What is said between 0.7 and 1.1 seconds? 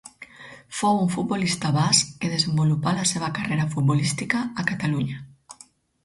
Fou un